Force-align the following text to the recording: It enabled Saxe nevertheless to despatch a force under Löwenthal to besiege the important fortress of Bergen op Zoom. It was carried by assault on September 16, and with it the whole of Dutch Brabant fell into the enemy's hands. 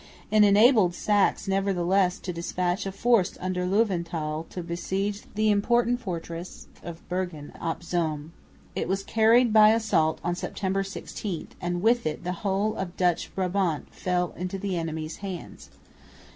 It 0.31 0.43
enabled 0.43 0.95
Saxe 0.95 1.47
nevertheless 1.47 2.17
to 2.21 2.33
despatch 2.33 2.87
a 2.87 2.91
force 2.91 3.37
under 3.39 3.67
Löwenthal 3.67 4.49
to 4.49 4.63
besiege 4.63 5.25
the 5.35 5.51
important 5.51 5.99
fortress 5.99 6.65
of 6.81 7.07
Bergen 7.07 7.51
op 7.61 7.83
Zoom. 7.83 8.33
It 8.75 8.87
was 8.87 9.03
carried 9.03 9.53
by 9.53 9.69
assault 9.75 10.19
on 10.23 10.33
September 10.33 10.81
16, 10.83 11.49
and 11.61 11.83
with 11.83 12.07
it 12.07 12.23
the 12.23 12.31
whole 12.41 12.75
of 12.77 12.97
Dutch 12.97 13.29
Brabant 13.35 13.93
fell 13.93 14.31
into 14.35 14.57
the 14.57 14.75
enemy's 14.75 15.17
hands. 15.17 15.69